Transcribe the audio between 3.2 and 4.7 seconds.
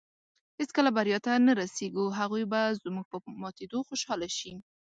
ماتېدو خوشحاله شي